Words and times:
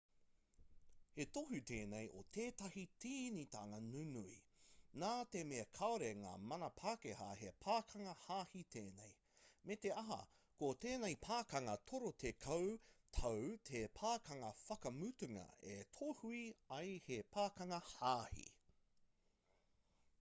he 1.15 1.25
tohu 1.33 1.57
tēnei 1.71 2.05
o 2.19 2.21
tētahi 2.37 2.83
tīnitanga 3.03 3.81
nunui 3.87 4.37
nā 5.03 5.11
te 5.35 5.43
mea 5.49 5.65
kāore 5.79 6.07
ngā 6.21 6.31
mana 6.53 6.69
pākehā 6.79 7.27
he 7.43 7.51
pakanga 7.67 8.15
hāhī 8.23 8.63
tēnei 8.77 9.13
me 9.69 9.77
te 9.85 9.93
aha 10.03 10.17
ko 10.63 10.71
tēnei 10.87 11.19
pakanga 11.27 11.77
torutekau 11.93 12.67
tau 13.19 13.53
te 13.71 13.83
pakanga 14.01 14.51
whakamutunga 14.63 15.47
e 15.75 15.77
tohua 15.99 16.41
ai 16.81 16.89
he 17.11 17.23
pakanga 17.39 17.81
hāhī 17.95 18.49